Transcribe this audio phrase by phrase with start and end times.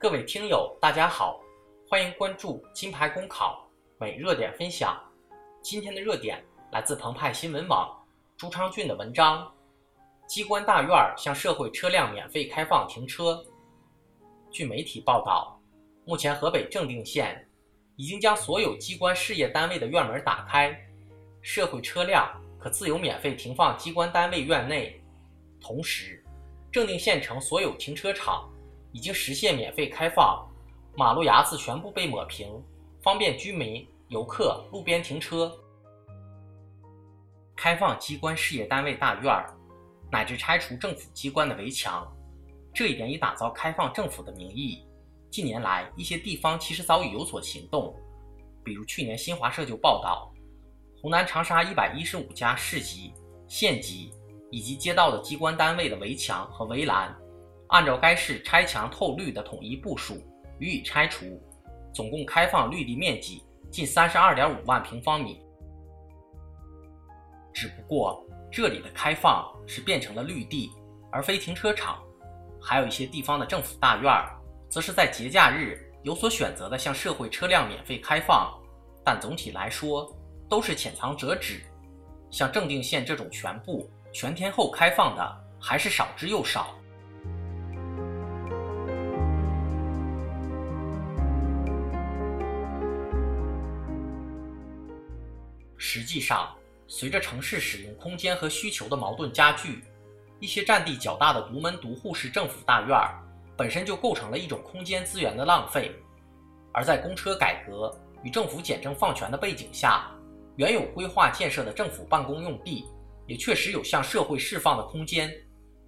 [0.00, 1.40] 各位听友，大家好，
[1.88, 3.68] 欢迎关注金牌公考
[3.98, 4.96] 每热点分享。
[5.60, 6.40] 今天的热点
[6.70, 8.00] 来自澎湃新闻网
[8.36, 9.52] 朱昌俊的文章：
[10.28, 13.44] 机关大院向社会车辆免费开放停车。
[14.52, 15.60] 据媒体报道，
[16.04, 17.44] 目前河北正定县
[17.96, 20.80] 已经将所有机关事业单位的院门打开，
[21.42, 25.02] 社会车辆可自由免费停放机关单位院内。
[25.60, 26.24] 同时，
[26.70, 28.48] 正定县城所有停车场
[28.92, 30.46] 已经实现免费开放，
[30.96, 32.62] 马路牙子全部被抹平，
[33.02, 35.52] 方便居民、游客路边停车。
[37.56, 39.54] 开放机关事业单位大院儿，
[40.10, 42.06] 乃至拆除政府机关的围墙，
[42.74, 44.84] 这一点以打造开放政府的名义，
[45.30, 47.94] 近年来一些地方其实早已有所行动。
[48.64, 50.32] 比如去年新华社就报道，
[51.00, 53.12] 湖南长沙一百一十五家市级、
[53.48, 54.12] 县级。
[54.50, 57.14] 以及街道的机关单位的围墙和围栏，
[57.68, 60.22] 按照该市拆墙透绿的统一部署
[60.58, 61.40] 予以拆除，
[61.92, 65.40] 总共开放绿地面积近三十二点五万平方米。
[67.52, 70.70] 只不过这里的开放是变成了绿地，
[71.10, 72.02] 而非停车场。
[72.60, 74.10] 还有一些地方的政府大院，
[74.68, 78.52] 则是在节假日有所选择的向社会车辆免费开放，
[79.04, 80.10] 但总体来说
[80.48, 81.60] 都是浅尝辄止。
[82.30, 83.90] 像正定县这种全部。
[84.10, 86.77] 全天候开放的还是少之又少。
[95.78, 96.54] 实际上，
[96.86, 99.82] 随着城市使用空间和需求的矛盾加剧，
[100.40, 103.18] 一些占地较大的独门独户式政府大院儿
[103.56, 105.90] 本身就构成了一种空间资源的浪费。
[106.74, 110.10] 而在公车改革与政府简政放权的背景下，
[110.56, 112.84] 原有规划建设的政府办公用地。
[113.26, 115.30] 也确实有向社会释放的空间，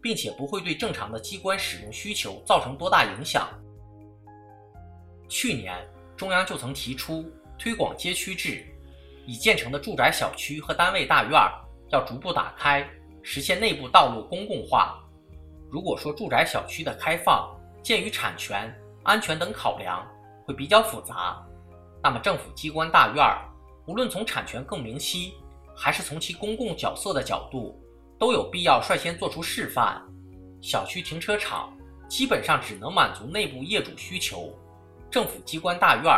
[0.00, 3.48] 并且不会对正常的机关使用需求造成多大影响。
[5.28, 5.84] 去年，
[6.16, 7.28] 中央就曾提出
[7.58, 8.64] 推广街区制，
[9.26, 11.32] 已建成的住宅小区和单位大院
[11.90, 12.88] 要逐步打开，
[13.22, 14.98] 实现内部道路公共化。
[15.70, 20.06] 如果说住宅小区的开放鉴于产权、安全等考量
[20.46, 21.44] 会比较复杂，
[22.02, 23.24] 那么政府机关大院
[23.86, 25.34] 无论从产权更明晰。
[25.76, 27.76] 还是从其公共角色的角度，
[28.16, 30.00] 都有必要率先做出示范。
[30.62, 31.76] 小区停车场
[32.08, 34.56] 基本上只能满足内部业主需求，
[35.10, 36.14] 政府机关大院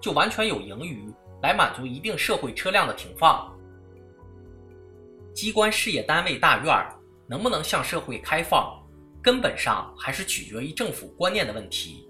[0.00, 1.08] 就完全有盈余
[1.42, 3.52] 来满足一定社会车辆的停放。
[5.34, 6.86] 机关事业单位大院
[7.28, 8.82] 能不能向社会开放，
[9.22, 12.08] 根本上还是取决于政府观念的问题，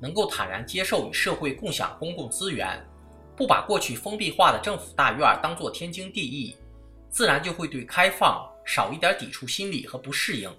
[0.00, 2.80] 能够坦然接受与社会共享公共资源。
[3.34, 6.54] 不把过去封闭化的政府大院当作天经地义，
[7.08, 10.50] 自然就会对开放少一点抵触心理和不适应。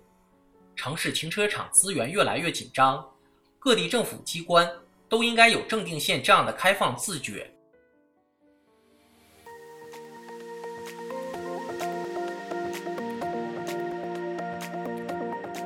[0.75, 3.07] 城市停车场资源越来越紧张，
[3.59, 4.67] 各地政府机关
[5.07, 7.49] 都应该有正定县这样的开放自觉。